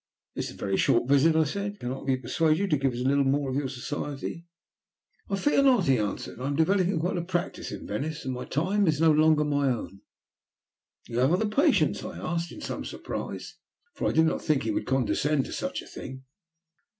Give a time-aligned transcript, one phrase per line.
[0.33, 1.79] "This is a very short visit," I said.
[1.79, 4.47] "Cannot we persuade you to give us a little more of your society?"
[5.29, 6.39] "I fear not," he answered.
[6.41, 9.69] "I am developing quite a practice in Venice, and my time is no longer my
[9.69, 10.01] own."
[11.07, 13.57] "You have other patients?" I asked, in some surprise,
[13.93, 16.23] for I did not think he would condescend to such a thing.